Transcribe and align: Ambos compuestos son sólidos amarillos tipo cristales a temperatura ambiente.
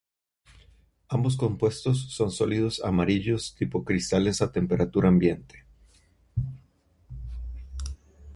Ambos 1.09 1.37
compuestos 1.37 2.09
son 2.11 2.31
sólidos 2.31 2.81
amarillos 2.83 3.53
tipo 3.53 3.85
cristales 3.85 4.41
a 4.41 4.51
temperatura 4.51 5.09
ambiente. 5.09 5.63